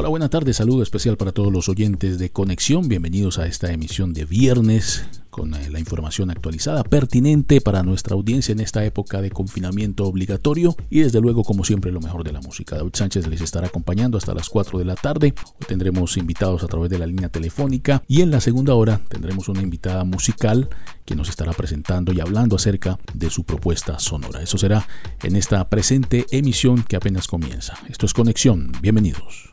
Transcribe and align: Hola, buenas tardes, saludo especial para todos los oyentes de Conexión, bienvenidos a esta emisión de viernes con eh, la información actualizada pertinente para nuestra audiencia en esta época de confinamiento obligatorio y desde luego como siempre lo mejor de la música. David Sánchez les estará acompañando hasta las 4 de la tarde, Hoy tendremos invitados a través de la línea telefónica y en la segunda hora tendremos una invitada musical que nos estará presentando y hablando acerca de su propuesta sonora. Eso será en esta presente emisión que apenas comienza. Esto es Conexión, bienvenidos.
Hola, 0.00 0.08
buenas 0.08 0.30
tardes, 0.30 0.56
saludo 0.56 0.82
especial 0.82 1.18
para 1.18 1.32
todos 1.32 1.52
los 1.52 1.68
oyentes 1.68 2.18
de 2.18 2.30
Conexión, 2.30 2.88
bienvenidos 2.88 3.38
a 3.38 3.46
esta 3.46 3.70
emisión 3.70 4.14
de 4.14 4.24
viernes 4.24 5.04
con 5.28 5.52
eh, 5.52 5.68
la 5.68 5.78
información 5.78 6.30
actualizada 6.30 6.84
pertinente 6.84 7.60
para 7.60 7.82
nuestra 7.82 8.14
audiencia 8.14 8.52
en 8.52 8.60
esta 8.60 8.82
época 8.82 9.20
de 9.20 9.30
confinamiento 9.30 10.06
obligatorio 10.06 10.74
y 10.88 11.00
desde 11.00 11.20
luego 11.20 11.44
como 11.44 11.64
siempre 11.64 11.92
lo 11.92 12.00
mejor 12.00 12.24
de 12.24 12.32
la 12.32 12.40
música. 12.40 12.76
David 12.76 12.94
Sánchez 12.94 13.26
les 13.26 13.42
estará 13.42 13.66
acompañando 13.66 14.16
hasta 14.16 14.32
las 14.32 14.48
4 14.48 14.78
de 14.78 14.86
la 14.86 14.94
tarde, 14.94 15.34
Hoy 15.36 15.66
tendremos 15.68 16.16
invitados 16.16 16.64
a 16.64 16.68
través 16.68 16.88
de 16.88 16.98
la 16.98 17.06
línea 17.06 17.28
telefónica 17.28 18.02
y 18.08 18.22
en 18.22 18.30
la 18.30 18.40
segunda 18.40 18.72
hora 18.76 19.02
tendremos 19.06 19.50
una 19.50 19.60
invitada 19.60 20.04
musical 20.04 20.70
que 21.04 21.14
nos 21.14 21.28
estará 21.28 21.52
presentando 21.52 22.14
y 22.14 22.20
hablando 22.20 22.56
acerca 22.56 22.98
de 23.12 23.28
su 23.28 23.44
propuesta 23.44 23.98
sonora. 23.98 24.40
Eso 24.40 24.56
será 24.56 24.88
en 25.22 25.36
esta 25.36 25.68
presente 25.68 26.24
emisión 26.30 26.84
que 26.84 26.96
apenas 26.96 27.28
comienza. 27.28 27.74
Esto 27.86 28.06
es 28.06 28.14
Conexión, 28.14 28.72
bienvenidos. 28.80 29.49